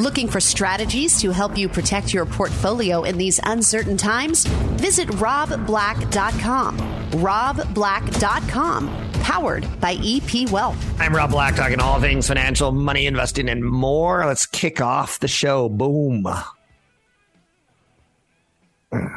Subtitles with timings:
[0.00, 4.44] Looking for strategies to help you protect your portfolio in these uncertain times?
[4.44, 6.78] Visit robblack.com.
[7.12, 11.00] robblack.com, powered by EP Wealth.
[11.00, 14.26] I'm Rob Black, talking all things financial, money, investing, and more.
[14.26, 15.68] Let's kick off the show.
[15.68, 16.26] Boom.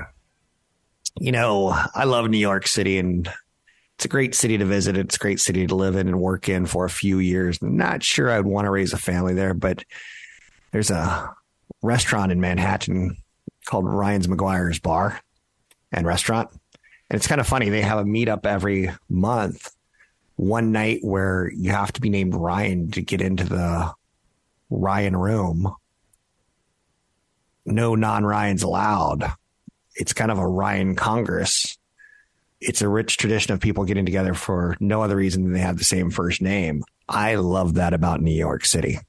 [1.19, 3.27] You know, I love New York City and
[3.95, 4.95] it's a great city to visit.
[4.95, 7.59] It's a great city to live in and work in for a few years.
[7.59, 9.83] Not sure I'd want to raise a family there, but
[10.71, 11.33] there's a
[11.81, 13.17] restaurant in Manhattan
[13.65, 15.19] called Ryan's McGuire's Bar
[15.91, 16.49] and Restaurant.
[17.09, 17.69] And it's kind of funny.
[17.69, 19.71] They have a meetup every month,
[20.35, 23.93] one night where you have to be named Ryan to get into the
[24.69, 25.73] Ryan room.
[27.65, 29.31] No non Ryans allowed.
[29.95, 31.77] It's kind of a Ryan Congress.
[32.59, 35.77] It's a rich tradition of people getting together for no other reason than they have
[35.77, 36.83] the same first name.
[37.07, 38.99] I love that about New York City.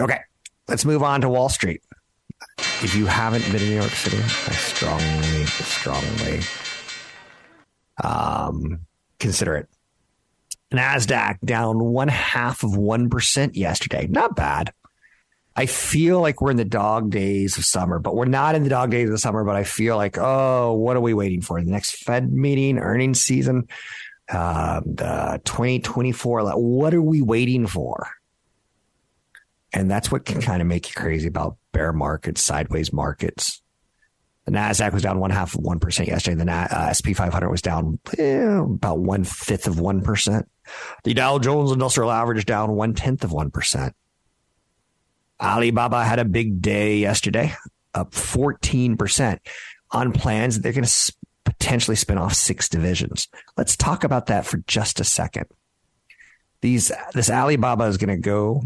[0.00, 0.20] Okay,
[0.68, 1.82] let's move on to Wall Street.
[2.58, 6.40] If you haven't been in New York City, I strongly, strongly
[8.02, 8.80] um,
[9.18, 9.68] consider it.
[10.70, 14.06] NASDAQ down one half of 1% yesterday.
[14.06, 14.72] Not bad.
[15.56, 18.68] I feel like we're in the dog days of summer, but we're not in the
[18.68, 19.42] dog days of the summer.
[19.42, 21.60] But I feel like, oh, what are we waiting for?
[21.60, 23.66] The next Fed meeting, earnings season,
[24.28, 26.50] uh, the 2024.
[26.52, 28.08] What are we waiting for?
[29.72, 33.62] And that's what can kind of make you crazy about bear markets, sideways markets.
[34.46, 36.42] The Nasdaq was down one half of one percent yesterday.
[36.42, 40.48] The uh, S&P 500 was down eh, about one fifth of one percent.
[41.04, 43.94] The Dow Jones Industrial Average down one tenth of one percent.
[45.40, 47.54] Alibaba had a big day yesterday,
[47.94, 49.38] up 14%
[49.90, 51.12] on plans that they're going to
[51.44, 53.28] potentially spin off six divisions.
[53.56, 55.46] Let's talk about that for just a second.
[56.60, 58.62] These, this Alibaba is going to go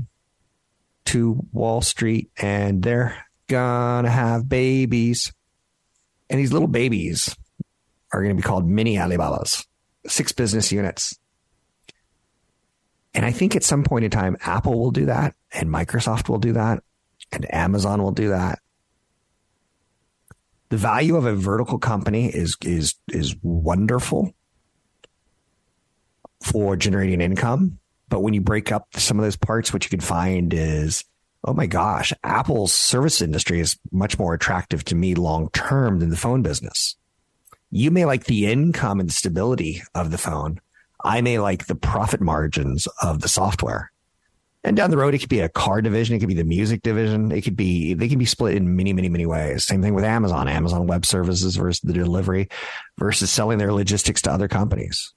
[1.06, 3.26] to Wall Street and they're
[4.04, 5.32] to have babies.
[6.30, 7.36] And these little babies
[8.12, 9.66] are to be called mini Alibabas,
[10.06, 11.18] six business units.
[13.14, 16.38] And I think at some point in time, Apple will do that and Microsoft will
[16.38, 16.82] do that
[17.30, 18.58] and Amazon will do that.
[20.70, 24.32] The value of a vertical company is, is, is wonderful
[26.42, 27.78] for generating income.
[28.12, 31.02] But when you break up some of those parts, what you can find is,
[31.44, 36.10] oh my gosh, Apple's service industry is much more attractive to me long term than
[36.10, 36.94] the phone business.
[37.70, 40.60] You may like the income and stability of the phone,
[41.02, 43.90] I may like the profit margins of the software.
[44.62, 46.14] And down the road, it could be a car division.
[46.14, 47.32] It could be the music division.
[47.32, 49.64] It could be, they can be split in many, many, many ways.
[49.64, 52.50] Same thing with Amazon, Amazon web services versus the delivery
[52.98, 55.14] versus selling their logistics to other companies.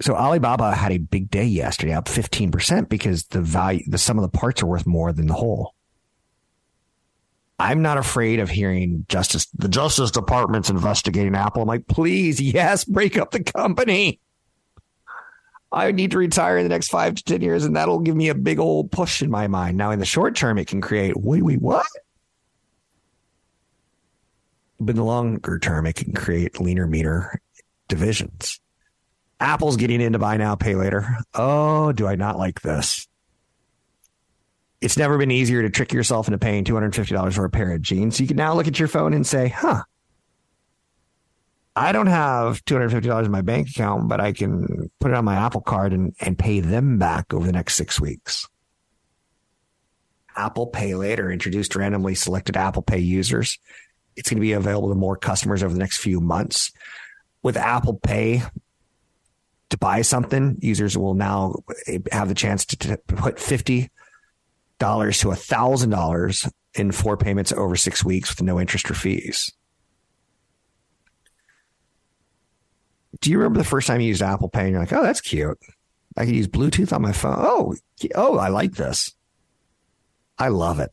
[0.00, 4.22] So Alibaba had a big day yesterday, up 15% because the value, the sum of
[4.22, 5.74] the parts are worth more than the whole.
[7.58, 9.46] I'm not afraid of hearing justice.
[9.54, 11.60] The Justice Department's investigating Apple.
[11.60, 14.18] I'm like, please, yes, break up the company.
[15.70, 18.30] I need to retire in the next five to 10 years, and that'll give me
[18.30, 19.76] a big old push in my mind.
[19.76, 21.86] Now, in the short term, it can create, wait, wait, what?
[24.80, 27.42] But in the longer term, it can create leaner, meaner
[27.88, 28.58] divisions.
[29.40, 31.16] Apple's getting into buy now, pay later.
[31.34, 33.08] Oh, do I not like this?
[34.80, 38.18] it's never been easier to trick yourself into paying $250 for a pair of jeans.
[38.18, 39.82] You can now look at your phone and say, huh,
[41.76, 45.36] I don't have $250 in my bank account, but I can put it on my
[45.36, 48.48] Apple card and, and pay them back over the next six weeks.
[50.36, 53.58] Apple Pay Later introduced randomly selected Apple Pay users.
[54.16, 56.72] It's going to be available to more customers over the next few months.
[57.42, 58.42] With Apple Pay,
[59.70, 61.54] to buy something, users will now
[62.12, 63.90] have the chance to, to put 50
[64.78, 68.94] dollars to a thousand dollars in four payments over six weeks with no interest or
[68.94, 69.52] fees.
[73.20, 75.20] Do you remember the first time you used Apple Pay and you're like, oh, that's
[75.20, 75.58] cute.
[76.16, 77.36] I can use Bluetooth on my phone.
[77.38, 77.74] Oh,
[78.14, 79.12] oh, I like this.
[80.38, 80.90] I love it.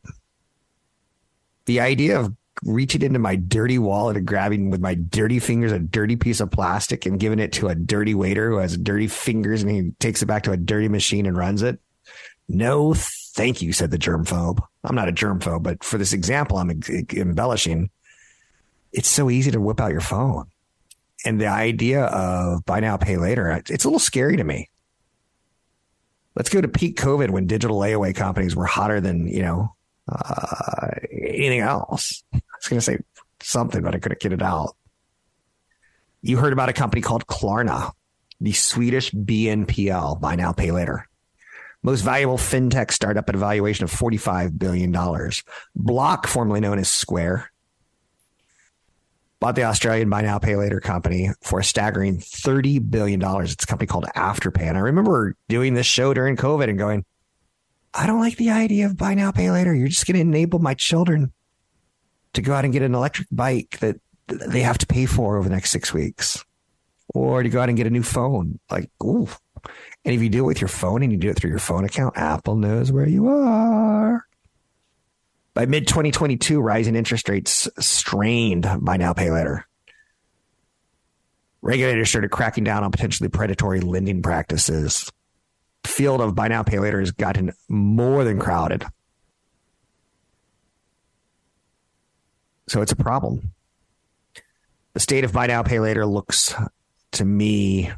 [1.64, 2.34] The idea of
[2.64, 6.50] reaching into my dirty wallet and grabbing with my dirty fingers a dirty piece of
[6.50, 10.22] plastic and giving it to a dirty waiter who has dirty fingers and he takes
[10.22, 11.78] it back to a dirty machine and runs it?
[12.48, 14.60] No, thank you, said the germphobe.
[14.84, 16.80] I'm not a germphobe, but for this example, I'm
[17.14, 17.90] embellishing.
[18.92, 20.46] It's so easy to whip out your phone.
[21.24, 24.70] And the idea of buy now, pay later, it's a little scary to me.
[26.34, 29.74] Let's go to peak COVID when digital layaway companies were hotter than, you know,
[30.10, 32.22] uh, anything else.
[32.58, 32.98] I was going to say
[33.40, 34.74] something, but I couldn't get it out.
[36.22, 37.92] You heard about a company called Klarna,
[38.40, 41.06] the Swedish BNPL, buy now, pay later.
[41.84, 44.92] Most valuable fintech startup at a valuation of $45 billion.
[45.76, 47.52] Block, formerly known as Square,
[49.38, 53.22] bought the Australian buy now, pay later company for a staggering $30 billion.
[53.22, 54.62] It's a company called Afterpay.
[54.62, 57.04] And I remember doing this show during COVID and going,
[57.94, 59.72] I don't like the idea of buy now, pay later.
[59.72, 61.32] You're just going to enable my children
[62.34, 63.96] to go out and get an electric bike that
[64.26, 66.44] they have to pay for over the next six weeks
[67.14, 68.58] or to go out and get a new phone.
[68.70, 69.28] Like, ooh.
[70.04, 71.84] And if you do it with your phone and you do it through your phone
[71.84, 74.24] account, Apple knows where you are.
[75.54, 79.66] By mid 2022, rising interest rates strained buy now, pay later.
[81.60, 85.10] Regulators started cracking down on potentially predatory lending practices.
[85.84, 88.86] Field of buy now, pay later has gotten more than crowded.
[92.68, 93.52] So it's a problem.
[94.92, 96.54] The state of buy now, pay later looks
[97.12, 97.90] to me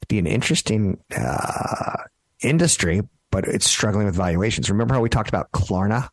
[0.00, 2.04] to be an interesting uh,
[2.40, 4.70] industry, but it's struggling with valuations.
[4.70, 6.08] Remember how we talked about Klarna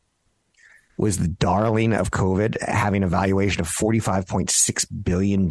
[0.98, 5.48] was the darling of COVID, having a valuation of $45.6 billion?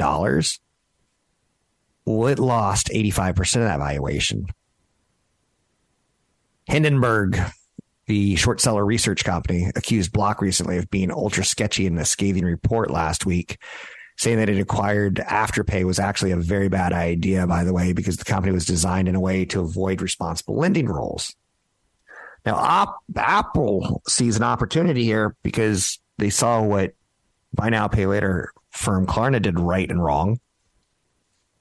[2.05, 4.47] Well, it lost 85% of that valuation.
[6.67, 7.39] Hindenburg,
[8.13, 12.45] the short seller research company, accused Block recently of being ultra sketchy in a scathing
[12.45, 13.57] report last week,
[14.19, 18.19] saying that it acquired Afterpay was actually a very bad idea, by the way, because
[18.19, 21.35] the company was designed in a way to avoid responsible lending rules.
[22.45, 26.93] Now, op- Apple sees an opportunity here because they saw what
[27.55, 30.39] buy now, pay later firm Klarna did right and wrong.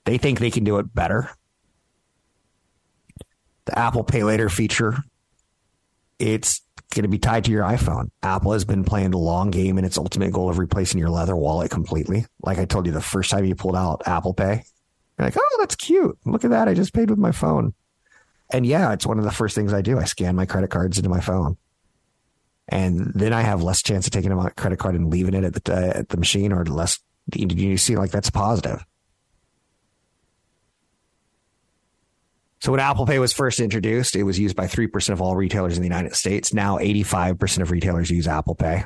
[0.04, 1.30] They think they can do it better.
[3.68, 4.98] The Apple Pay Later feature,
[6.22, 6.62] it's
[6.94, 8.10] going to be tied to your iPhone.
[8.22, 11.36] Apple has been playing the long game in its ultimate goal of replacing your leather
[11.36, 12.26] wallet completely.
[12.44, 14.64] Like I told you, the first time you pulled out Apple Pay,
[15.18, 16.18] you're like, oh, that's cute.
[16.26, 16.68] Look at that.
[16.68, 17.74] I just paid with my phone.
[18.52, 19.98] And yeah, it's one of the first things I do.
[19.98, 21.58] I scan my credit cards into my phone.
[22.68, 25.64] And then I have less chance of taking my credit card and leaving it at
[25.64, 27.00] the, uh, at the machine or less.
[27.34, 28.86] You see, like that's positive.
[32.62, 35.78] So when Apple Pay was first introduced, it was used by 3% of all retailers
[35.78, 36.54] in the United States.
[36.54, 38.84] Now 85% of retailers use Apple Pay.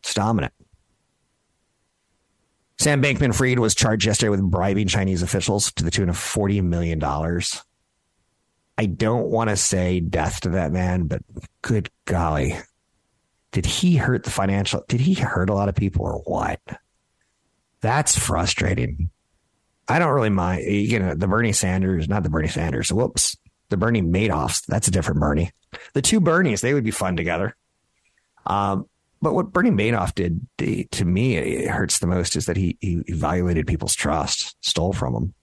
[0.00, 0.52] It's dominant.
[2.78, 6.62] Sam Bankman Fried was charged yesterday with bribing Chinese officials to the tune of $40
[6.62, 7.02] million.
[8.78, 11.22] I don't want to say death to that man, but
[11.62, 12.58] good golly.
[13.52, 14.84] Did he hurt the financial?
[14.86, 16.60] Did he hurt a lot of people or what?
[17.80, 19.10] That's frustrating.
[19.90, 20.64] I don't really mind.
[20.64, 22.92] You know, the Bernie Sanders, not the Bernie Sanders.
[22.92, 23.36] Whoops.
[23.70, 24.64] The Bernie Madoffs.
[24.66, 25.50] That's a different Bernie.
[25.94, 27.56] The two Bernies, they would be fun together.
[28.46, 28.86] Um,
[29.20, 33.02] but what Bernie Madoff did to me, it hurts the most is that he, he
[33.08, 35.34] violated people's trust, stole from them.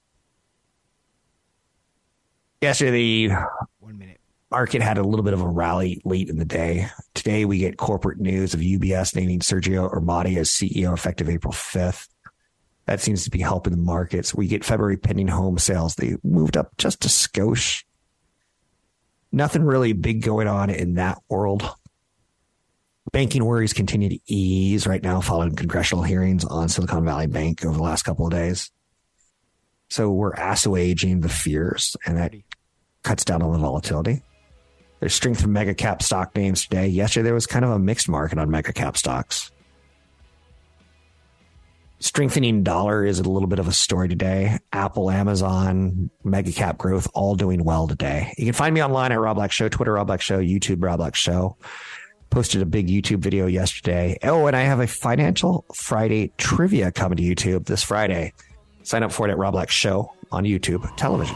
[2.62, 3.36] Yesterday, the
[3.80, 4.20] one minute
[4.50, 6.88] market had a little bit of a rally late in the day.
[7.14, 12.08] Today, we get corporate news of UBS naming Sergio Ermotti as CEO effective April 5th.
[12.88, 14.34] That seems to be helping the markets.
[14.34, 15.96] We get February pending home sales.
[15.96, 17.84] They moved up just a skosh.
[19.32, 21.70] Nothing really big going on in that world.
[23.12, 27.76] Banking worries continue to ease right now following congressional hearings on Silicon Valley Bank over
[27.76, 28.72] the last couple of days.
[29.90, 32.34] So we're assuaging the fears, and that
[33.04, 34.24] cuts down on the volatility.
[35.00, 36.88] There's strength from mega cap stock names today.
[36.88, 39.52] Yesterday, there was kind of a mixed market on mega cap stocks.
[42.00, 44.60] Strengthening dollar is a little bit of a story today.
[44.72, 48.34] Apple, Amazon, mega cap growth, all doing well today.
[48.38, 50.98] You can find me online at Rob Black Show, Twitter Rob Black Show, YouTube Rob
[51.00, 51.58] Black Show.
[52.30, 54.18] Posted a big YouTube video yesterday.
[54.22, 58.34] Oh, and I have a Financial Friday trivia coming to YouTube this Friday.
[58.84, 61.36] Sign up for it at Rob Black Show on YouTube television.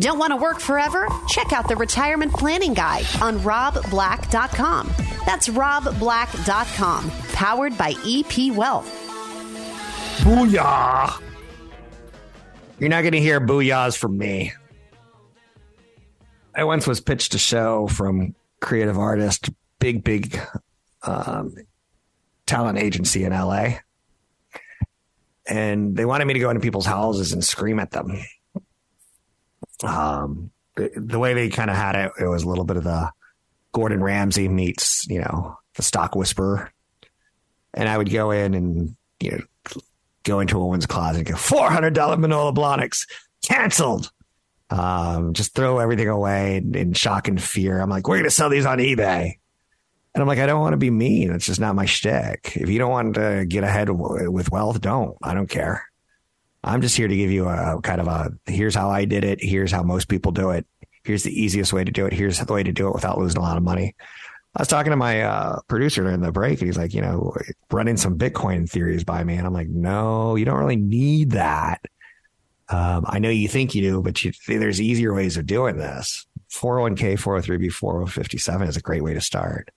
[0.00, 1.06] Don't want to work forever?
[1.28, 4.90] Check out the Retirement Planning Guide on robblack.com.
[5.26, 9.01] That's robblack.com, powered by EP Wealth.
[10.22, 11.20] Booyah!
[12.78, 14.52] You're not going to hear booyahs from me.
[16.54, 19.50] I once was pitched a show from creative artist,
[19.80, 20.40] big, big
[21.02, 21.54] um,
[22.46, 23.78] talent agency in LA.
[25.48, 28.16] And they wanted me to go into people's houses and scream at them.
[29.82, 33.10] Um, the way they kind of had it, it was a little bit of the
[33.72, 36.70] Gordon Ramsay meets, you know, the stock whisperer.
[37.74, 39.44] And I would go in and, you know,
[40.22, 43.06] go into a woman's closet and go, $400 Manolo Blahniks
[43.44, 44.10] canceled.
[44.70, 47.78] Um, just throw everything away in, in shock and fear.
[47.78, 49.34] I'm like, we're going to sell these on eBay.
[50.14, 51.30] And I'm like, I don't want to be mean.
[51.32, 52.56] It's just not my shtick.
[52.56, 55.16] If you don't want to get ahead with wealth, don't.
[55.22, 55.84] I don't care.
[56.64, 59.42] I'm just here to give you a kind of a here's how I did it.
[59.42, 60.66] Here's how most people do it.
[61.04, 62.12] Here's the easiest way to do it.
[62.12, 63.96] Here's the way to do it without losing a lot of money.
[64.54, 67.34] I was talking to my uh, producer during the break, and he's like, you know,
[67.70, 71.80] running some Bitcoin theories by me, and I'm like, no, you don't really need that.
[72.68, 76.26] Um, I know you think you do, but you, there's easier ways of doing this.
[76.50, 79.70] 401k, 403b, 4057 is a great way to start.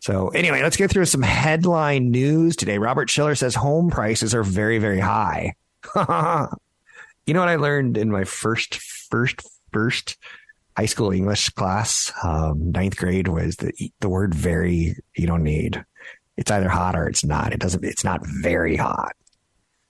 [0.00, 2.78] So anyway, let's get through some headline news today.
[2.78, 5.54] Robert Shiller says home prices are very, very high.
[5.94, 9.42] you know what I learned in my first, first,
[9.72, 10.16] first
[10.76, 15.84] high school English class, um, ninth grade was the, the word very you don't need.
[16.36, 17.52] It's either hot or it's not.
[17.52, 19.12] It doesn't, it's not very hot.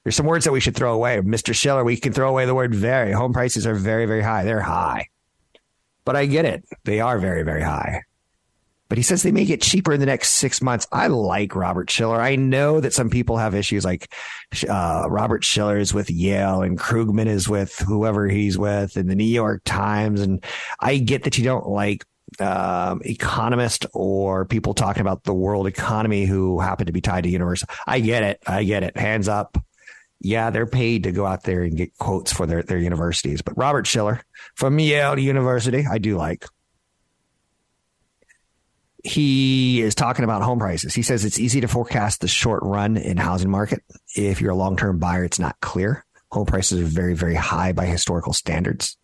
[0.03, 1.19] There's some words that we should throw away.
[1.19, 1.55] Mr.
[1.55, 3.13] Shiller, we can throw away the word very.
[3.13, 4.45] Home prices are very, very high.
[4.45, 5.09] They're high.
[6.05, 6.65] But I get it.
[6.85, 8.03] They are very, very high
[8.91, 10.85] but he says they may get cheaper in the next six months.
[10.91, 12.21] I like Robert Shiller.
[12.21, 14.13] I know that some people have issues like
[14.69, 19.15] uh, Robert Shiller is with Yale and Krugman is with whoever he's with and the
[19.15, 20.21] New York Times.
[20.21, 20.45] And
[20.81, 22.05] I get that you don't like
[22.41, 27.31] um, economist or people talking about the world economy who happen to be tied to
[27.31, 27.73] university.
[27.87, 28.43] I get it.
[28.45, 28.97] I get it.
[28.97, 29.57] Hands up.
[30.21, 33.41] Yeah, they're paid to go out there and get quotes for their, their universities.
[33.41, 34.21] But Robert Shiller
[34.57, 36.45] from Yale University, I do like
[39.05, 40.95] he is talking about home prices.
[40.95, 43.83] He says it's easy to forecast the short run in housing market.
[44.15, 46.05] If you're a long term buyer, it's not clear.
[46.31, 48.97] Home prices are very, very high by historical standards.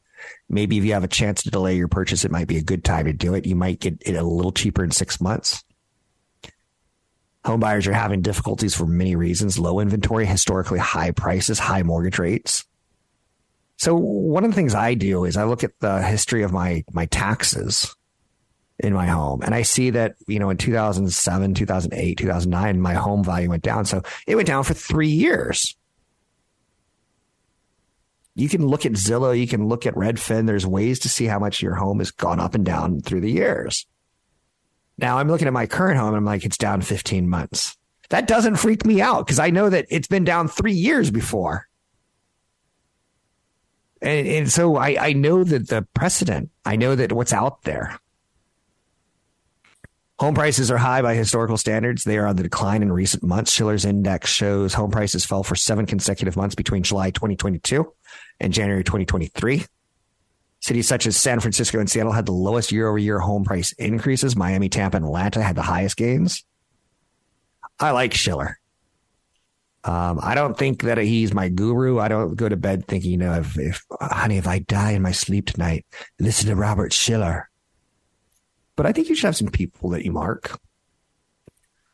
[0.49, 2.85] Maybe if you have a chance to delay your purchase, it might be a good
[2.85, 3.47] time to do it.
[3.47, 5.65] You might get it a little cheaper in six months.
[7.45, 12.19] Home buyers are having difficulties for many reasons low inventory, historically high prices, high mortgage
[12.19, 12.65] rates.
[13.79, 16.85] So, one of the things I do is I look at the history of my,
[16.93, 17.95] my taxes
[18.79, 19.43] in my home.
[19.43, 23.85] And I see that, you know, in 2007, 2008, 2009, my home value went down.
[23.85, 25.77] So it went down for three years.
[28.35, 30.47] You can look at Zillow, you can look at Redfin.
[30.47, 33.31] There's ways to see how much your home has gone up and down through the
[33.31, 33.87] years.
[34.99, 37.77] Now I'm looking at my current home and I'm like, it's down 15 months.
[38.11, 41.67] That doesn't freak me out because I know that it's been down three years before.
[44.03, 47.99] And, and so I, I know that the precedent, I know that what's out there.
[50.19, 52.05] Home prices are high by historical standards.
[52.05, 53.53] They are on the decline in recent months.
[53.53, 57.93] Shiller's index shows home prices fell for seven consecutive months between July 2022
[58.41, 59.67] and January 2023.
[60.61, 63.73] Cities such as San Francisco and Seattle had the lowest year over year home price
[63.73, 64.35] increases.
[64.35, 66.45] Miami, Tampa, and Atlanta had the highest gains.
[67.79, 68.59] I like Shiller.
[69.85, 72.01] Um, I don't think that he's my guru.
[72.01, 75.03] I don't go to bed thinking, you know, if, if honey, if I die in
[75.03, 75.85] my sleep tonight,
[76.19, 77.51] listen to Robert Shiller
[78.77, 80.59] but I think you should have some people that you mark.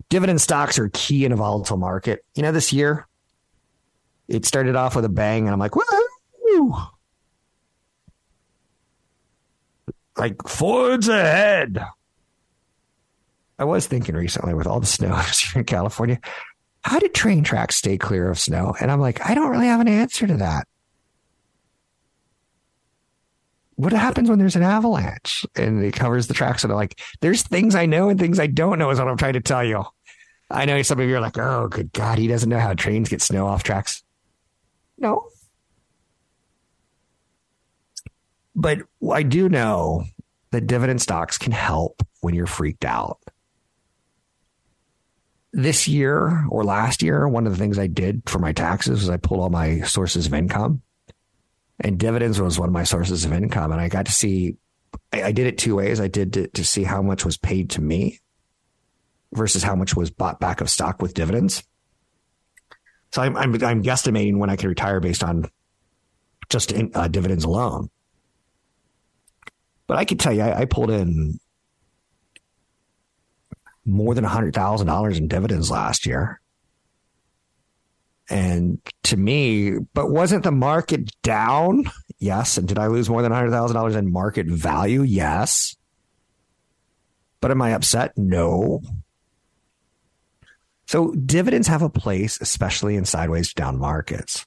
[0.09, 2.25] Dividend stocks are key in a volatile market.
[2.35, 3.07] You know, this year
[4.29, 6.75] it started off with a bang, and I'm like, woo!
[10.17, 11.83] Like Ford's ahead.
[13.59, 15.15] I was thinking recently with all the snow
[15.53, 16.19] here in California,
[16.85, 18.75] how did train tracks stay clear of snow?
[18.81, 20.67] And I'm like, I don't really have an answer to that
[23.77, 26.63] what happens when there's an avalanche and it covers the tracks?
[26.65, 29.17] And I'm like, there's things I know and things I don't know is what I'm
[29.17, 29.85] trying to tell you.
[30.51, 33.09] I know some of you are like, oh, good God, he doesn't know how trains
[33.09, 34.03] get snow off tracks.
[34.99, 35.29] No.
[38.55, 40.05] But I do know
[40.51, 43.19] that dividend stocks can help when you're freaked out.
[45.55, 49.11] This year or last year, one of the things I did for my taxes was
[49.11, 50.83] I pulled all my sources of income
[51.81, 53.73] and dividends was one of my sources of income.
[53.73, 54.57] And I got to see,
[55.13, 56.01] I, I did it two ways.
[56.01, 58.21] I did to, to see how much was paid to me
[59.33, 61.65] versus how much was bought back of stock with dividends.
[63.13, 65.51] So I'm, I'm, I'm guesstimating when I can retire based on
[66.49, 67.91] just in, uh, dividends alone.
[69.87, 71.39] But I can tell you, I, I pulled in
[73.85, 76.41] more than $100,000 in dividends last year.
[78.31, 81.85] And to me, but wasn't the market down?
[82.19, 82.57] Yes.
[82.57, 85.03] And did I lose more than $100,000 in market value?
[85.03, 85.77] Yes.
[87.41, 88.17] But am I upset?
[88.17, 88.81] No.
[90.87, 94.47] So dividends have a place, especially in sideways down markets.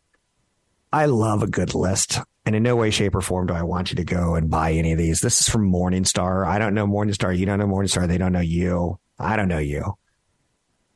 [0.94, 2.20] I love a good list.
[2.46, 4.72] And in no way, shape, or form do I want you to go and buy
[4.72, 5.20] any of these.
[5.20, 6.46] This is from Morningstar.
[6.48, 7.38] I don't know Morningstar.
[7.38, 8.08] You don't know Morningstar.
[8.08, 9.00] They don't know you.
[9.20, 9.98] I don't know you.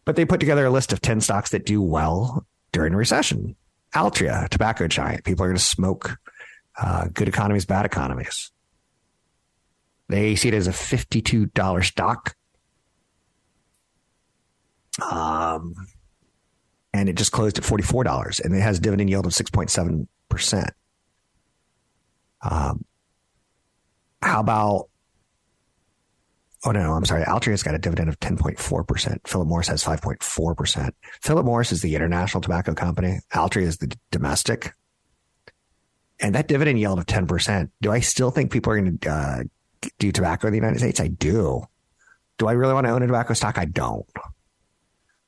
[0.06, 3.56] But they put together a list of 10 stocks that do well during a recession.
[3.96, 5.24] Altria, tobacco giant.
[5.24, 6.18] People are going to smoke
[6.80, 8.52] uh, good economies, bad economies.
[10.08, 12.36] They see it as a $52 stock.
[15.12, 15.76] Um,
[16.94, 20.70] and it just closed at $44 and it has dividend yield of 6.7%.
[22.42, 22.86] Um,
[24.22, 24.90] how about,
[26.66, 27.24] oh no, I'm sorry.
[27.24, 29.28] Altria's got a dividend of 10.4%.
[29.28, 30.92] Philip Morris has 5.4%.
[31.22, 33.20] Philip Morris is the international tobacco company.
[33.34, 34.74] Altria is the domestic.
[36.20, 39.44] And that dividend yield of 10%, do I still think people are going to uh,
[40.00, 41.00] do tobacco in the United States?
[41.00, 41.64] I do.
[42.38, 43.58] Do I really want to own a tobacco stock?
[43.58, 44.06] I don't.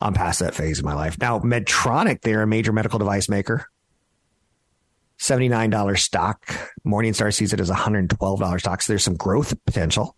[0.01, 1.17] I'm past that phase of my life.
[1.19, 3.67] Now, Medtronic, they're a major medical device maker.
[5.19, 6.43] $79 stock.
[6.85, 8.81] Morningstar sees it as $112 stock.
[8.81, 10.15] So there's some growth potential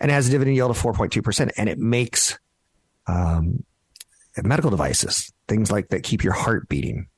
[0.00, 1.50] and it has a dividend yield of 4.2%.
[1.56, 2.38] And it makes
[3.06, 3.64] um,
[4.42, 7.08] medical devices, things like that keep your heart beating,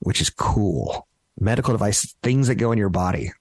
[0.00, 1.06] which is cool.
[1.38, 3.32] Medical devices, things that go in your body.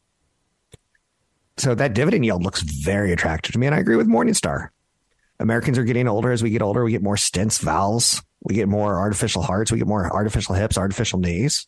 [1.58, 3.66] So that dividend yield looks very attractive to me.
[3.66, 4.70] And I agree with Morningstar.
[5.40, 6.32] Americans are getting older.
[6.32, 9.78] As we get older, we get more stents, valves, we get more artificial hearts, we
[9.78, 11.68] get more artificial hips, artificial knees,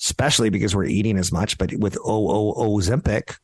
[0.00, 1.56] especially because we're eating as much.
[1.56, 3.36] But with OO Ozempic,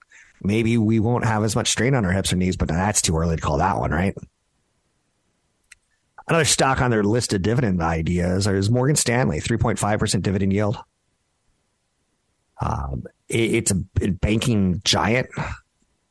[0.43, 3.17] maybe we won't have as much strain on our hips or knees, but that's too
[3.17, 4.15] early to call that one, right?
[6.29, 10.77] Another stock on their list of dividend ideas is Morgan Stanley, 3.5% dividend yield.
[12.61, 15.29] Um, it, it's a banking giant.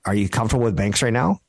[0.06, 1.40] Are you comfortable with banks right now?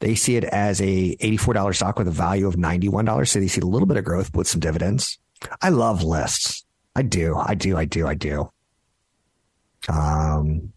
[0.00, 3.28] They see it as a $84 stock with a value of $91.
[3.28, 5.18] So they see a little bit of growth with some dividends.
[5.62, 6.64] I love lists.
[6.94, 7.36] I do.
[7.36, 7.76] I do.
[7.76, 8.06] I do.
[8.06, 8.50] I do.
[9.88, 10.72] Um,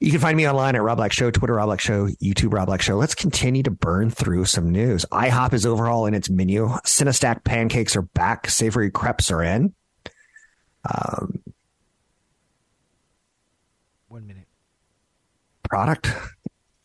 [0.00, 2.66] you can find me online at Rob Black Show, Twitter Rob Black Show, YouTube Rob
[2.66, 2.96] Black Show.
[2.96, 5.06] Let's continue to burn through some news.
[5.12, 6.70] IHOP is overhauling its menu.
[6.84, 8.50] Cinn-A-Stack pancakes are back.
[8.50, 9.74] Savory crepes are in.
[10.84, 11.42] Um,
[14.08, 14.46] One minute.
[15.62, 16.12] Product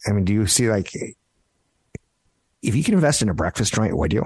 [0.08, 0.92] I mean, do you see like
[2.62, 4.24] if you can invest in a breakfast joint, would you?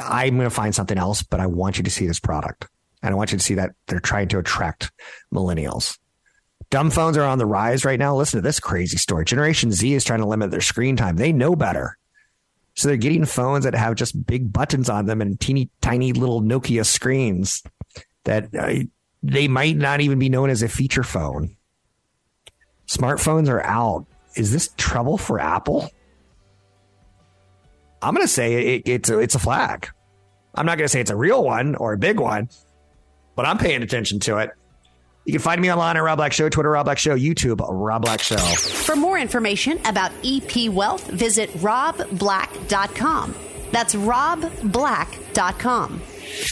[0.00, 2.66] I'm going to find something else, but I want you to see this product.
[3.02, 4.92] And I want you to see that they're trying to attract
[5.32, 5.98] millennials.
[6.70, 8.16] Dumb phones are on the rise right now.
[8.16, 9.24] Listen to this crazy story.
[9.24, 11.16] Generation Z is trying to limit their screen time.
[11.16, 11.96] They know better.
[12.74, 16.42] So they're getting phones that have just big buttons on them and teeny tiny little
[16.42, 17.62] Nokia screens
[18.24, 18.84] that uh,
[19.22, 21.56] they might not even be known as a feature phone.
[22.86, 25.90] Smartphones are out is this trouble for Apple?
[28.02, 29.88] I'm going to say it, it's a, it's a flag.
[30.54, 32.50] I'm not going to say it's a real one or a big one,
[33.34, 34.50] but I'm paying attention to it.
[35.26, 38.02] You can find me online at Rob Black Show, Twitter Rob Black Show, YouTube Rob
[38.02, 38.36] Black Show.
[38.36, 43.34] For more information about EP Wealth, visit robblack.com.
[43.72, 46.00] That's robblack.com.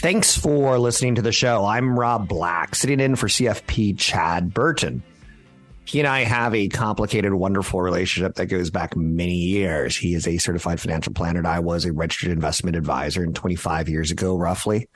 [0.01, 1.65] Thanks for listening to the show.
[1.65, 5.03] I'm Rob Black, sitting in for CFP Chad Burton
[5.85, 9.95] he and I have a complicated, wonderful relationship that goes back many years.
[9.95, 11.39] He is a certified financial planner.
[11.39, 14.89] And I was a registered investment advisor in 25 years ago, roughly.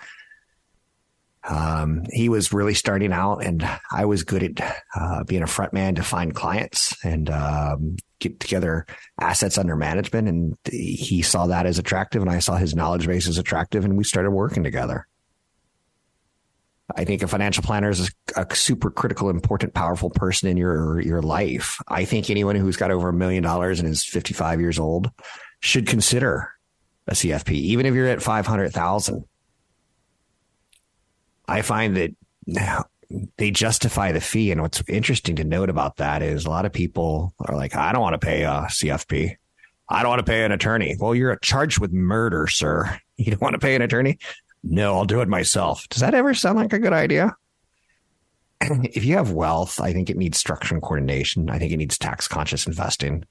[1.48, 5.74] Um, he was really starting out and I was good at uh, being a front
[5.74, 8.86] man to find clients and um, get together
[9.20, 10.28] assets under management.
[10.28, 13.98] And he saw that as attractive and I saw his knowledge base as attractive and
[13.98, 15.08] we started working together.
[16.96, 21.00] I think a financial planner is a, a, super critical, important, powerful person in your
[21.00, 21.80] your life.
[21.88, 25.12] I think anyone who's got over a million dollars and is 55 years old
[25.60, 26.52] should consider
[27.08, 29.24] a CFP, even if you're at 500,000.
[31.50, 32.12] I find that
[33.38, 34.52] they justify the fee.
[34.52, 37.92] And what's interesting to note about that is a lot of people are like, I
[37.92, 39.36] don't want to pay uh, a CFP.
[39.92, 40.96] I don't want to pay an attorney.
[41.00, 43.00] Well, you're charged with murder, sir.
[43.20, 44.18] You don't want to pay an attorney?
[44.64, 45.88] no, I'll do it myself.
[45.90, 47.36] Does that ever sound like a good idea?
[48.62, 51.50] if you have wealth, I think it needs structure and coordination.
[51.50, 53.26] I think it needs tax conscious investing.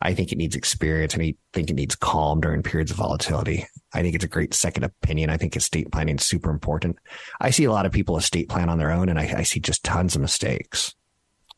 [0.00, 3.66] I think it needs experience and I think it needs calm during periods of volatility.
[3.92, 5.28] I think it's a great second opinion.
[5.28, 6.98] I think estate planning is super important.
[7.40, 9.58] I see a lot of people estate plan on their own and I, I see
[9.60, 10.94] just tons of mistakes.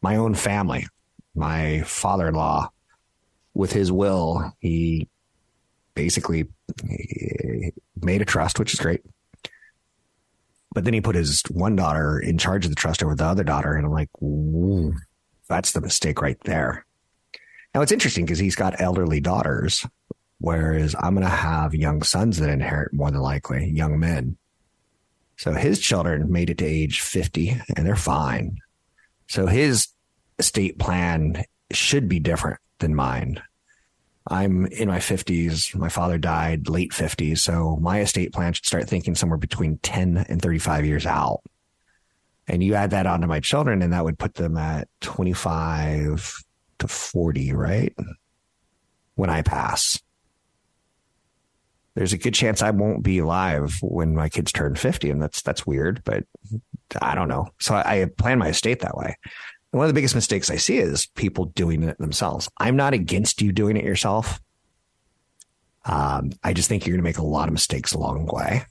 [0.00, 0.86] My own family,
[1.34, 2.70] my father in law,
[3.52, 5.08] with his will, he
[5.94, 6.46] basically
[8.00, 9.02] made a trust, which is great.
[10.72, 13.44] But then he put his one daughter in charge of the trust over the other
[13.44, 13.74] daughter.
[13.74, 14.08] And I'm like,
[15.48, 16.86] that's the mistake right there.
[17.74, 19.86] Now it's interesting because he's got elderly daughters,
[20.40, 24.38] Whereas I'm going to have young sons that inherit more than likely, young men.
[25.36, 28.56] So his children made it to age 50 and they're fine.
[29.28, 29.88] So his
[30.38, 33.42] estate plan should be different than mine.
[34.26, 35.74] I'm in my 50s.
[35.74, 37.38] My father died late 50s.
[37.38, 41.42] So my estate plan should start thinking somewhere between 10 and 35 years out.
[42.48, 46.42] And you add that onto my children, and that would put them at 25
[46.80, 47.94] to 40, right?
[49.14, 50.00] When I pass.
[51.94, 55.42] There's a good chance I won't be alive when my kids turn 50, and that's
[55.42, 56.24] that's weird, but
[57.02, 57.48] I don't know.
[57.58, 59.16] So I, I plan my estate that way.
[59.72, 62.48] One of the biggest mistakes I see is people doing it themselves.
[62.58, 64.40] I'm not against you doing it yourself.
[65.84, 68.64] Um, I just think you're going to make a lot of mistakes along the way.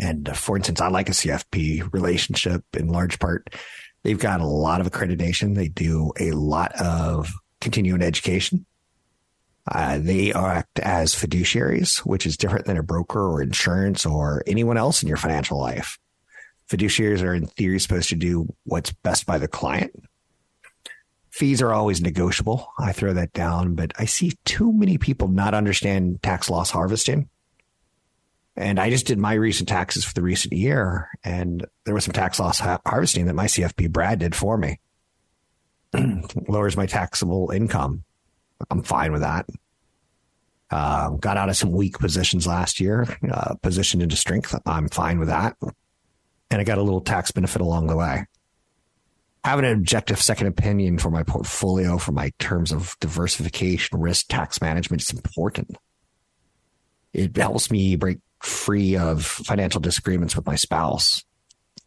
[0.00, 3.54] And uh, for instance, I like a CFP relationship in large part.
[4.08, 5.54] They've got a lot of accreditation.
[5.54, 8.64] They do a lot of continuing education.
[9.70, 14.78] Uh, they act as fiduciaries, which is different than a broker or insurance or anyone
[14.78, 15.98] else in your financial life.
[16.70, 19.92] Fiduciaries are in theory supposed to do what's best by the client.
[21.28, 22.66] Fees are always negotiable.
[22.78, 27.28] I throw that down, but I see too many people not understand tax loss harvesting
[28.58, 32.12] and I just did my recent taxes for the recent year, and there was some
[32.12, 34.80] tax loss ha- harvesting that my CFP Brad did for me.
[36.48, 38.02] Lowers my taxable income.
[38.68, 39.46] I'm fine with that.
[40.70, 44.52] Uh, got out of some weak positions last year, uh, positioned into strength.
[44.66, 45.56] I'm fine with that.
[46.50, 48.26] And I got a little tax benefit along the way.
[49.44, 54.60] Having an objective second opinion for my portfolio, for my terms of diversification, risk, tax
[54.60, 55.76] management is important.
[57.12, 61.24] It helps me break free of financial disagreements with my spouse.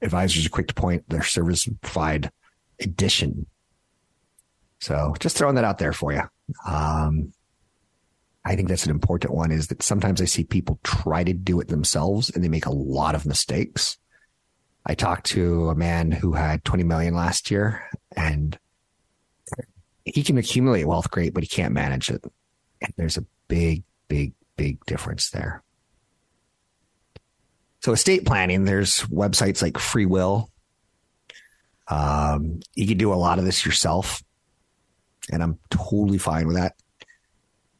[0.01, 2.31] Advisors are quick to point their service provide
[2.79, 3.45] addition.
[4.79, 6.23] So just throwing that out there for you.
[6.67, 7.33] Um,
[8.43, 11.59] I think that's an important one is that sometimes I see people try to do
[11.59, 13.97] it themselves and they make a lot of mistakes.
[14.85, 18.57] I talked to a man who had 20 million last year and
[20.05, 22.23] he can accumulate wealth great, but he can't manage it.
[22.81, 25.63] And there's a big, big, big difference there.
[27.81, 30.49] So estate planning, there's websites like Freewill.
[31.87, 34.23] Um, you can do a lot of this yourself,
[35.31, 36.75] and I'm totally fine with that.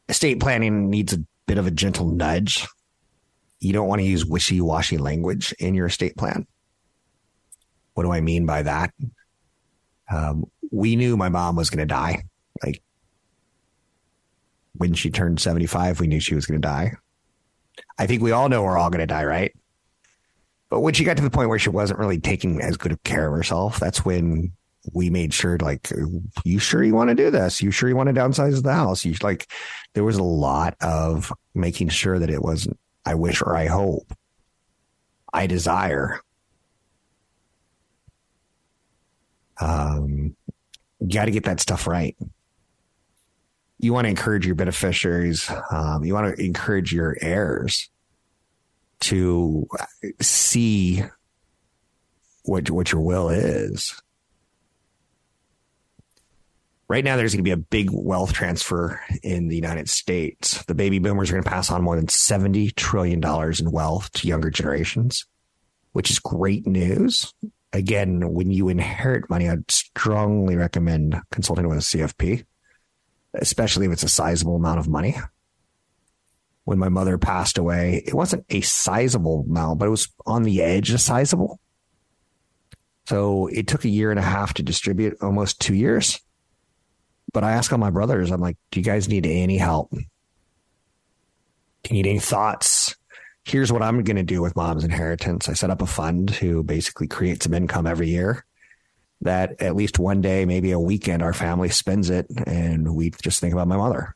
[0.08, 2.66] Estate planning needs a bit of a gentle nudge.
[3.60, 6.46] You don't want to use wishy-washy language in your estate plan.
[7.94, 8.92] What do I mean by that?
[10.12, 12.24] Um, we knew my mom was going to die.
[12.62, 12.82] Like
[14.74, 16.94] when she turned 75, we knew she was going to die.
[17.98, 19.52] I think we all know we're all going to die, right?
[20.72, 23.02] But when she got to the point where she wasn't really taking as good of
[23.02, 24.52] care of herself, that's when
[24.94, 25.92] we made sure, like,
[26.44, 27.60] you sure you want to do this?
[27.60, 29.04] You sure you want to downsize the house?
[29.04, 29.52] You like,
[29.92, 34.14] there was a lot of making sure that it wasn't, I wish or I hope,
[35.30, 36.22] I desire.
[39.60, 40.34] Um,
[41.00, 42.16] you got to get that stuff right.
[43.78, 45.50] You want to encourage your beneficiaries.
[45.70, 47.90] Um, you want to encourage your heirs
[49.02, 49.66] to
[50.20, 51.02] see
[52.44, 54.00] what what your will is.
[56.88, 60.62] Right now, there's going to be a big wealth transfer in the United States.
[60.64, 64.28] The baby boomers are going to pass on more than $70 trillion in wealth to
[64.28, 65.24] younger generations,
[65.92, 67.32] which is great news.
[67.72, 72.44] Again, when you inherit money, I'd strongly recommend consulting with a CFP,
[73.32, 75.16] especially if it's a sizable amount of money
[76.64, 80.62] when my mother passed away, it wasn't a sizable amount, but it was on the
[80.62, 81.58] edge of sizable.
[83.06, 86.20] So it took a year and a half to distribute, almost two years.
[87.32, 89.90] But I asked all my brothers, I'm like, do you guys need any help?
[89.90, 90.04] Do
[91.88, 92.94] you need any thoughts?
[93.44, 95.48] Here's what I'm going to do with mom's inheritance.
[95.48, 98.44] I set up a fund to basically create some income every year
[99.22, 103.40] that at least one day, maybe a weekend, our family spends it and we just
[103.40, 104.14] think about my mother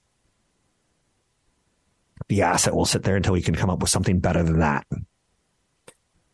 [2.29, 4.87] the asset will sit there until we can come up with something better than that.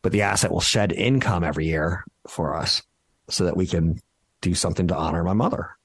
[0.00, 2.82] But the asset will shed income every year for us
[3.28, 4.00] so that we can
[4.40, 5.76] do something to honor my mother,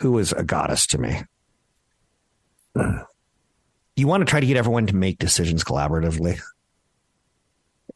[0.00, 1.22] who was a goddess to me.
[3.96, 6.40] You want to try to get everyone to make decisions collaboratively.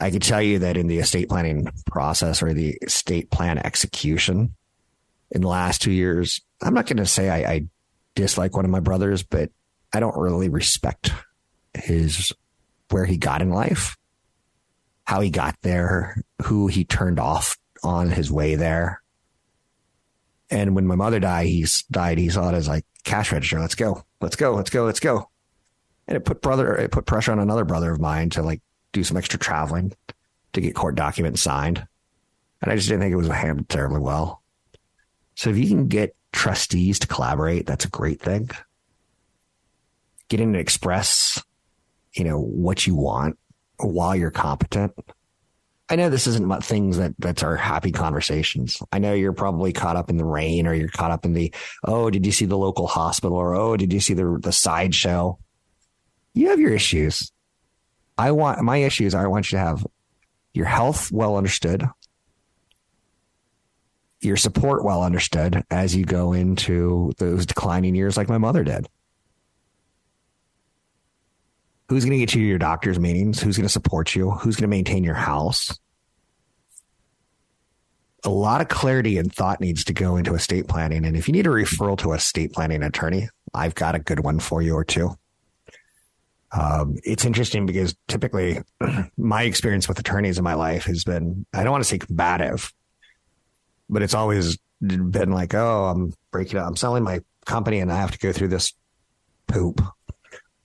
[0.01, 4.55] I can tell you that in the estate planning process or the estate plan execution
[5.31, 7.67] in the last two years, I'm not going to say I, I
[8.15, 9.51] dislike one of my brothers, but
[9.95, 11.13] I don't really respect
[11.73, 12.33] his
[12.91, 13.97] where he got in life,
[15.05, 19.03] how he got there, who he turned off on his way there.
[20.51, 22.19] And when my mother died, he's died.
[22.19, 23.61] He saw it as like cash register.
[23.61, 24.05] Let's go.
[24.21, 24.55] Let's go.
[24.55, 24.85] Let's go.
[24.85, 25.31] Let's go.
[26.09, 28.61] And it put brother, it put pressure on another brother of mine to like
[28.93, 29.93] do some extra traveling
[30.53, 31.87] to get court documents signed.
[32.61, 34.43] And I just didn't think it was handled terribly well.
[35.37, 38.51] So if you can get trustees to collaborate, that's a great thing.
[40.29, 41.43] Getting to express,
[42.15, 43.39] you know, what you want
[43.79, 44.93] while you're competent.
[45.89, 48.79] I know this isn't about things that that's our happy conversations.
[48.91, 51.55] I know you're probably caught up in the rain or you're caught up in the,
[51.85, 55.39] oh, did you see the local hospital or oh, did you see the the sideshow?
[56.33, 57.31] You have your issues.
[58.17, 59.15] I want my issues.
[59.15, 59.87] I want you to have
[60.55, 61.85] your health well understood,
[64.21, 68.89] your support well understood as you go into those declining years, like my mother did.
[71.89, 73.41] Who's going to get you to your doctor's meetings?
[73.41, 74.31] Who's going to support you?
[74.31, 75.79] Who's going to maintain your house?
[78.25, 81.05] A lot of clarity and thought needs to go into estate planning.
[81.05, 84.21] And if you need a referral to a estate planning attorney, I've got a good
[84.21, 85.11] one for you or two.
[86.53, 88.61] Um, it's interesting because typically
[89.19, 92.73] my experience with attorneys in my life has been, I don't want to say combative,
[93.91, 97.97] but it's always been like, oh, I'm breaking up, I'm selling my company and I
[97.97, 98.73] have to go through this
[99.49, 99.83] poop.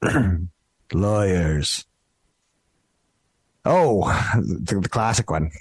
[0.93, 1.85] Lawyers.
[3.65, 4.01] Oh,
[4.35, 5.51] the, the classic one.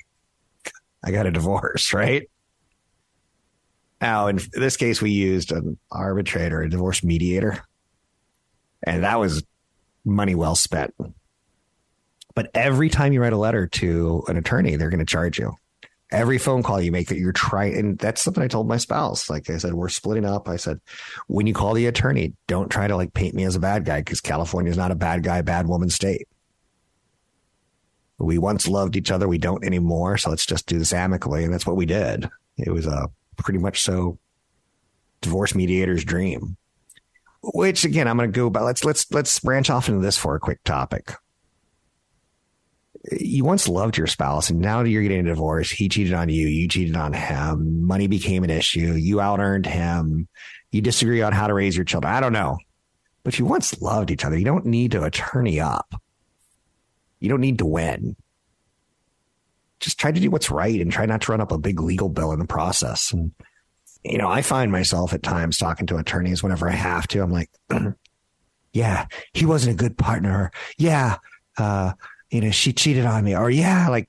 [1.05, 2.29] I got a divorce, right?
[4.01, 7.64] Now, in this case, we used an arbitrator, a divorce mediator.
[8.83, 9.45] And that was
[10.05, 10.95] money well spent.
[12.35, 15.55] But every time you write a letter to an attorney, they're going to charge you.
[16.11, 19.29] Every phone call you make that you're trying, and that's something I told my spouse.
[19.29, 20.49] Like I said, we're splitting up.
[20.49, 20.81] I said,
[21.27, 24.01] when you call the attorney, don't try to like paint me as a bad guy
[24.01, 26.27] because California is not a bad guy, bad woman state.
[28.18, 29.29] We once loved each other.
[29.29, 30.16] We don't anymore.
[30.16, 31.44] So let's just do this amicably.
[31.44, 32.29] And that's what we did.
[32.57, 34.18] It was a pretty much so
[35.21, 36.57] divorce mediator's dream
[37.42, 40.35] which again, I'm going to go but let's let's let's branch off into this for
[40.35, 41.14] a quick topic.
[43.12, 45.71] You once loved your spouse, and now you're getting a divorce.
[45.71, 46.47] He cheated on you.
[46.47, 47.87] You cheated on him.
[47.87, 48.94] Money became an issue.
[48.94, 50.29] You out earned him.
[50.73, 52.12] You disagree on how to raise your children.
[52.12, 52.59] I don't know,
[53.25, 54.37] but you once loved each other.
[54.37, 55.94] You don't need to attorney up.
[57.21, 58.16] You don't need to win.
[59.81, 62.09] Just try to do what's right and try not to run up a big legal
[62.09, 63.12] bill in the process.
[63.12, 63.33] And
[64.05, 67.23] you know, I find myself at times talking to attorneys whenever I have to.
[67.23, 67.51] I'm like,
[68.73, 70.51] yeah, he wasn't a good partner.
[70.77, 71.16] Yeah,
[71.57, 71.92] uh,
[72.31, 73.37] you know, she cheated on me.
[73.37, 74.09] Or yeah, like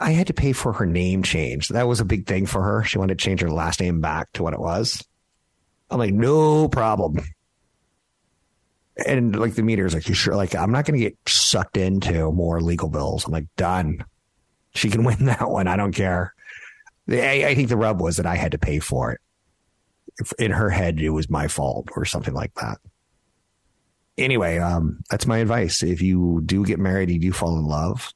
[0.00, 1.68] I had to pay for her name change.
[1.68, 2.84] That was a big thing for her.
[2.84, 5.04] She wanted to change her last name back to what it was.
[5.90, 7.24] I'm like, no problem.
[9.06, 10.36] And like the meter's like, you sure?
[10.36, 13.24] Like, I'm not going to get sucked into more legal bills.
[13.24, 14.04] I'm like, done.
[14.74, 15.66] She can win that one.
[15.66, 16.34] I don't care.
[17.08, 19.20] I, I think the rub was that I had to pay for it.
[20.38, 22.78] In her head, it was my fault or something like that.
[24.18, 25.82] Anyway, um, that's my advice.
[25.82, 28.12] If you do get married, you do fall in love.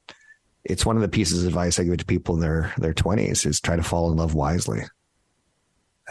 [0.65, 3.45] It's one of the pieces of advice I give to people in their their twenties
[3.45, 4.81] is try to fall in love wisely.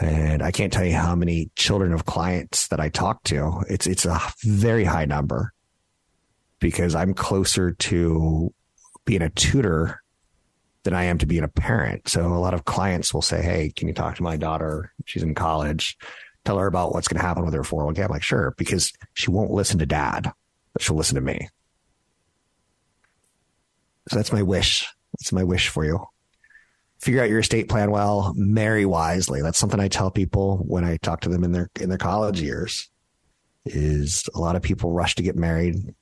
[0.01, 3.61] And I can't tell you how many children of clients that I talk to.
[3.69, 5.53] It's it's a very high number
[6.59, 8.53] because I'm closer to
[9.05, 10.01] being a tutor
[10.83, 12.07] than I am to being a parent.
[12.07, 14.91] So a lot of clients will say, Hey, can you talk to my daughter?
[15.05, 15.97] She's in college.
[16.45, 18.03] Tell her about what's going to happen with her 401k.
[18.03, 20.31] I'm like, sure, because she won't listen to dad,
[20.73, 21.47] but she'll listen to me.
[24.09, 24.87] So that's my wish.
[25.13, 26.05] That's my wish for you.
[26.99, 29.41] Figure out your estate plan well, marry wisely.
[29.41, 32.41] That's something I tell people when I talk to them in their in their college
[32.41, 32.89] years.
[33.65, 35.95] Is a lot of people rush to get married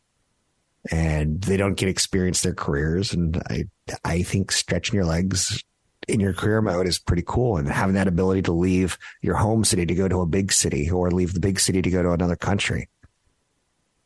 [0.89, 3.13] and they don't get experience their careers.
[3.13, 3.65] And I,
[4.03, 5.63] I think stretching your legs
[6.07, 7.57] in your career mode is pretty cool.
[7.57, 10.89] And having that ability to leave your home city to go to a big city
[10.89, 12.89] or leave the big city to go to another country.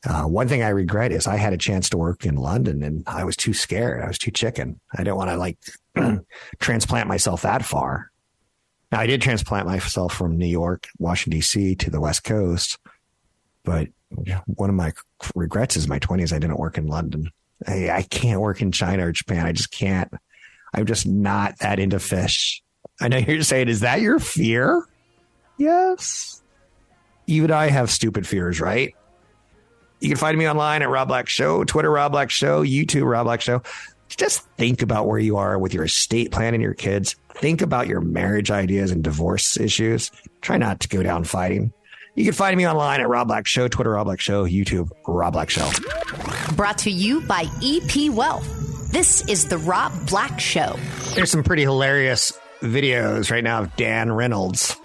[0.08, 3.04] Uh, one thing I regret is I had a chance to work in London and
[3.08, 4.04] I was too scared.
[4.04, 4.80] I was too chicken.
[4.94, 5.58] I didn't want to like
[6.60, 8.12] transplant myself that far.
[8.92, 11.76] Now I did transplant myself from New York, Washington D.C.
[11.76, 12.78] to the West Coast,
[13.64, 13.88] but
[14.46, 14.94] one of my
[15.34, 17.32] regrets is my 20s, I didn't work in London.
[17.68, 19.46] I, I can't work in China or Japan.
[19.46, 20.14] I just can't.
[20.76, 22.62] I'm just not that into fish.
[23.00, 24.86] I know you're saying, is that your fear?
[25.58, 26.44] Yes.
[27.28, 28.94] Even I have stupid fears, right?
[30.02, 33.26] You can find me online at Rob Black Show, Twitter Rob Black Show, YouTube Rob
[33.26, 33.64] Black Show.
[34.10, 37.16] Just think about where you are with your estate plan and your kids.
[37.36, 40.12] Think about your marriage ideas and divorce issues.
[40.42, 41.74] Try not to go down fighting.
[42.16, 45.34] You can find me online at Rob Black Show, Twitter Rob Black Show, YouTube Rob
[45.34, 45.70] Black Show.
[46.56, 48.55] Brought to you by EP Wealth.
[48.96, 50.78] This is the Rob Black Show.
[51.16, 52.32] There's some pretty hilarious
[52.62, 54.78] videos right now of Dan Reynolds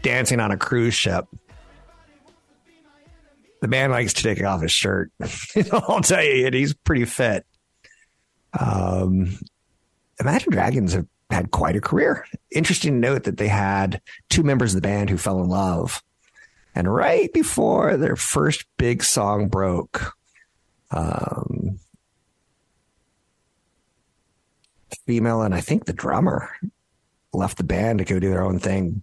[0.00, 1.26] dancing on a cruise ship.
[3.60, 5.12] The man likes to take off his shirt.
[5.70, 7.44] I'll tell you, he's pretty fit.
[8.58, 9.38] Um,
[10.18, 12.24] Imagine Dragons have had quite a career.
[12.50, 14.00] Interesting to note that they had
[14.30, 16.02] two members of the band who fell in love.
[16.74, 20.14] And right before their first big song broke,
[20.90, 21.78] um,
[25.08, 26.50] female and I think the drummer
[27.32, 29.02] left the band to go do their own thing.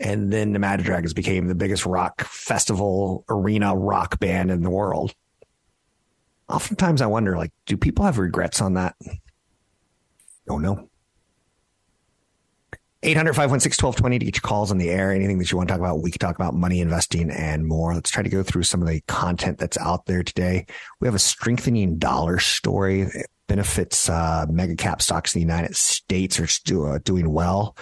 [0.00, 4.70] And then the Imagine Dragons became the biggest rock festival arena rock band in the
[4.70, 5.14] world.
[6.48, 8.96] Oftentimes I wonder, like, do people have regrets on that?
[10.48, 10.88] Don't know.
[13.04, 15.12] 800 516 1220 to get your calls on the air.
[15.12, 17.94] Anything that you want to talk about, we can talk about money investing and more.
[17.94, 20.66] Let's try to go through some of the content that's out there today.
[20.98, 23.06] We have a strengthening dollar story.
[23.48, 27.76] It benefits uh, mega cap stocks in the United States are uh, doing well.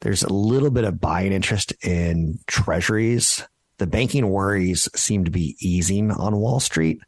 [0.00, 3.46] There's a little bit of buying interest in treasuries.
[3.78, 7.00] The banking worries seem to be easing on Wall Street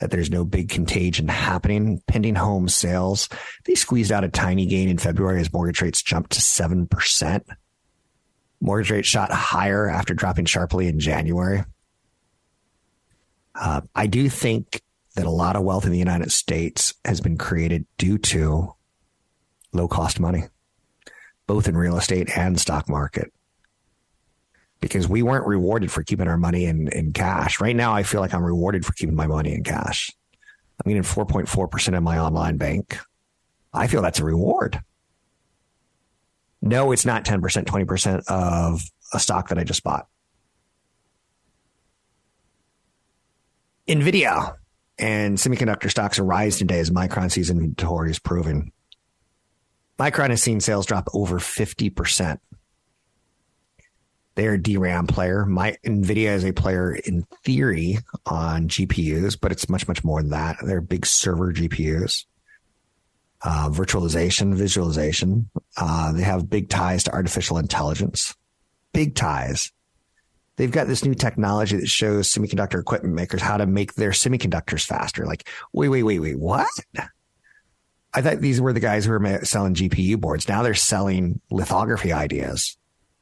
[0.00, 2.02] that there's no big contagion happening.
[2.06, 3.28] Pending home sales,
[3.66, 7.42] they squeezed out a tiny gain in February as mortgage rates jumped to 7%.
[8.62, 11.64] Mortgage rates shot higher after dropping sharply in January.
[13.54, 14.82] Uh, I do think
[15.16, 18.74] that a lot of wealth in the United States has been created due to
[19.72, 20.44] low cost money,
[21.46, 23.32] both in real estate and stock market
[24.80, 27.60] because we weren't rewarded for keeping our money in, in cash.
[27.60, 30.10] Right now, I feel like I'm rewarded for keeping my money in cash.
[30.82, 32.98] I'm getting 4.4% in my online bank.
[33.72, 34.80] I feel that's a reward.
[36.62, 40.06] No, it's not 10%, 20% of a stock that I just bought.
[43.86, 44.54] NVIDIA
[45.00, 48.72] and semiconductor stocks are rise today as Micron sees inventory is proven.
[49.98, 52.38] Micron has seen sales drop over 50%
[54.40, 55.44] they're a DRAM player.
[55.44, 60.30] My NVIDIA is a player in theory on GPUs, but it's much, much more than
[60.30, 60.56] that.
[60.62, 62.24] They're big server GPUs.
[63.42, 65.50] Uh, virtualization, visualization.
[65.76, 68.34] Uh, they have big ties to artificial intelligence.
[68.94, 69.72] Big ties.
[70.60, 74.84] They've got this new technology that shows semiconductor equipment makers how to make their semiconductors
[74.84, 75.24] faster.
[75.24, 76.68] Like, wait, wait, wait, wait, what?
[78.12, 80.50] I thought these were the guys who were selling GPU boards.
[80.50, 82.76] Now they're selling lithography ideas,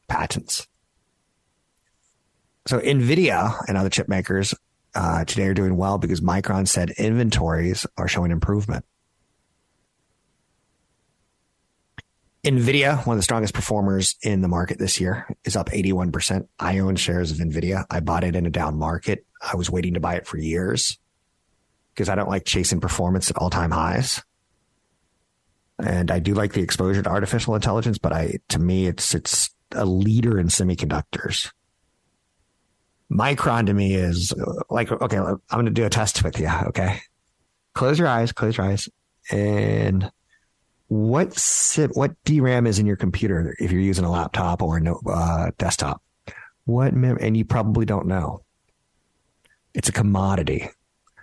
[0.09, 0.67] patents.
[2.67, 4.53] So Nvidia and other chip makers
[4.97, 8.85] uh, today are doing well because Micron said inventories are showing improvement.
[12.49, 16.47] Nvidia, one of the strongest performers in the market this year, is up 81%.
[16.59, 17.85] I own shares of Nvidia.
[17.91, 19.27] I bought it in a down market.
[19.43, 20.99] I was waiting to buy it for years
[21.95, 24.23] because I don't like chasing performance at all time highs.
[25.79, 29.51] And I do like the exposure to artificial intelligence, but I, to me, it's, it's
[29.73, 31.53] a leader in semiconductors.
[33.13, 36.49] Micron to me is uh, like, okay, I'm going to do a test with you.
[36.49, 37.01] Okay.
[37.75, 38.89] Close your eyes, close your eyes.
[39.31, 40.11] And
[40.89, 41.39] what
[41.93, 46.03] what DRAM is in your computer if you're using a laptop or a uh, desktop?
[46.65, 48.43] What, mem- and you probably don't know.
[49.75, 50.69] It's a commodity.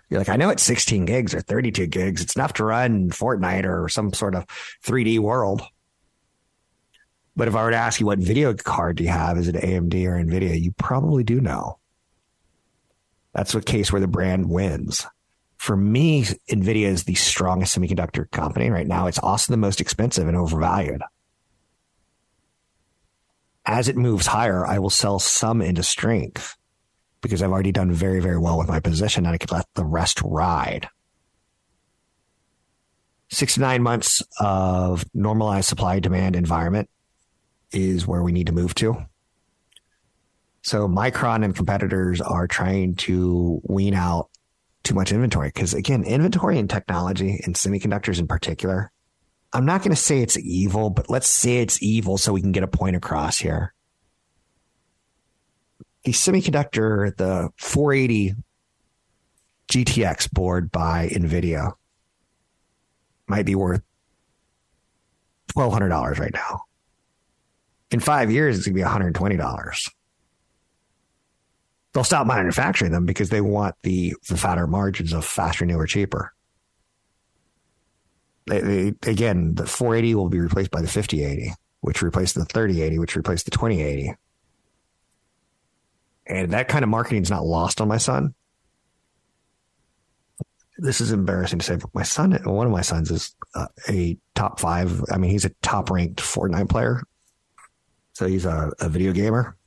[0.09, 2.21] You're like, I know it's 16 gigs or 32 gigs.
[2.21, 4.45] It's enough to run Fortnite or some sort of
[4.83, 5.63] 3D world.
[7.35, 9.55] But if I were to ask you what video card do you have, is it
[9.55, 10.61] AMD or NVIDIA?
[10.61, 11.79] You probably do know.
[13.33, 15.05] That's a case where the brand wins.
[15.65, 19.07] For me, NVIDIA is the strongest semiconductor company right now.
[19.07, 21.01] It's also the most expensive and overvalued.
[23.65, 26.55] As it moves higher, I will sell some into strength
[27.21, 29.83] because I've already done very, very well with my position and I could let the
[29.83, 30.87] rest ride.
[33.31, 36.91] Six to nine months of normalized supply demand environment
[37.71, 39.03] is where we need to move to.
[40.61, 44.29] So Micron and competitors are trying to wean out
[44.85, 48.91] too much inventory because again, inventory and technology and semiconductors in particular,
[49.53, 52.51] I'm not going to say it's evil, but let's say it's evil so we can
[52.51, 53.73] get a point across here.
[56.03, 58.35] The semiconductor, the 480
[59.69, 61.73] GTX board by NVIDIA
[63.27, 63.81] might be worth
[65.55, 66.61] $1,200 right now
[67.91, 69.91] in five years, it's going to be $120.
[71.95, 76.33] They'll stop manufacturing them because they want the, the fatter margins of faster, newer, cheaper.
[78.47, 82.99] They, they, again, the 480 will be replaced by the 5080, which replaced the 3080,
[82.99, 84.13] which replaced the 2080.
[86.27, 88.35] And that kind of marketing is not lost on my son.
[90.77, 94.17] This is embarrassing to say, but my son, one of my sons is uh, a
[94.33, 95.01] top five.
[95.09, 97.01] I mean, he's a top ranked Fortnite player
[98.15, 99.57] so he's a, a video gamer.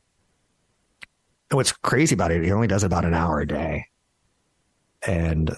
[1.51, 3.87] What's crazy about it, he only does about an hour a day.
[5.07, 5.51] And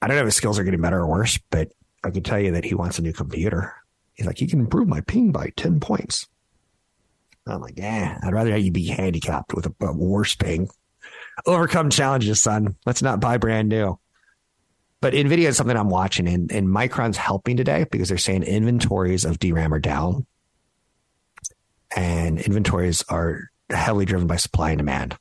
[0.00, 1.72] I don't know if his skills are getting better or worse, but
[2.04, 3.74] I can tell you that he wants a new computer.
[4.14, 6.26] He's like, you can improve my ping by 10 points.
[7.46, 10.68] I'm like, yeah, I'd rather you be handicapped with a, a worse ping.
[11.46, 12.76] Overcome challenges, son.
[12.84, 13.98] Let's not buy brand new.
[15.00, 19.24] But NVIDIA is something I'm watching, and, and Micron's helping today because they're saying inventories
[19.24, 20.26] of DRAM are down.
[21.96, 25.16] And inventories are heavily driven by supply and demand.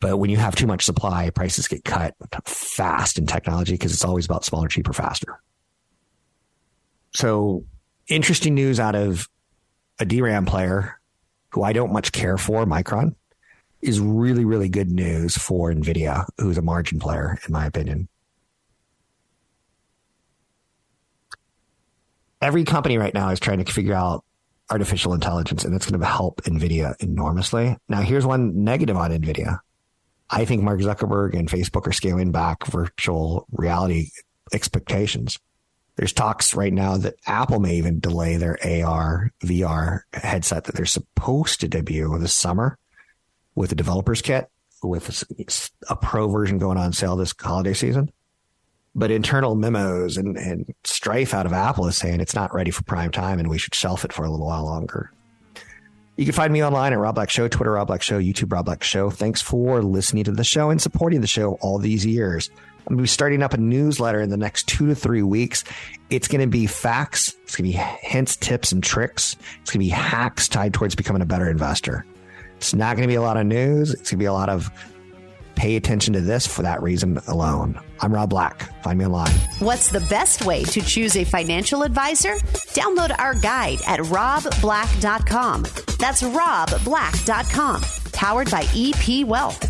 [0.00, 2.14] But when you have too much supply, prices get cut
[2.46, 5.40] fast in technology because it's always about smaller, cheaper, faster.
[7.12, 7.64] So,
[8.08, 9.28] interesting news out of
[9.98, 10.98] a DRAM player
[11.50, 13.14] who I don't much care for, Micron,
[13.82, 18.08] is really, really good news for NVIDIA, who's a margin player, in my opinion.
[22.40, 24.24] Every company right now is trying to figure out
[24.70, 27.76] artificial intelligence, and it's going to help NVIDIA enormously.
[27.88, 29.58] Now, here's one negative on NVIDIA.
[30.30, 34.10] I think Mark Zuckerberg and Facebook are scaling back virtual reality
[34.52, 35.38] expectations.
[35.96, 40.86] There's talks right now that Apple may even delay their AR VR headset that they're
[40.86, 42.78] supposed to debut this summer
[43.54, 44.48] with a developer's kit
[44.82, 45.24] with
[45.88, 48.10] a pro version going on sale this holiday season.
[48.94, 52.82] But internal memos and, and strife out of Apple is saying it's not ready for
[52.82, 55.12] prime time and we should shelf it for a little while longer.
[56.16, 58.66] You can find me online at Rob Black Show, Twitter Rob Black Show, YouTube Rob
[58.66, 59.08] Black Show.
[59.08, 62.50] Thanks for listening to the show and supporting the show all these years.
[62.80, 65.64] I'm going to be starting up a newsletter in the next two to three weeks.
[66.10, 67.34] It's going to be facts.
[67.44, 69.36] It's going to be hints, tips, and tricks.
[69.60, 72.04] It's going to be hacks tied towards becoming a better investor.
[72.56, 73.92] It's not going to be a lot of news.
[73.94, 74.70] It's going to be a lot of
[75.60, 77.78] pay attention to this for that reason alone.
[78.00, 78.82] I'm Rob Black.
[78.82, 79.34] Find me online.
[79.58, 82.36] What's the best way to choose a financial advisor?
[82.72, 85.62] Download our guide at robblack.com.
[85.98, 87.82] That's robblack.com.
[88.12, 89.69] Powered by EP Wealth.